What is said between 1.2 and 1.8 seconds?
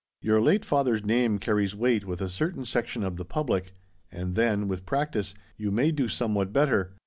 carries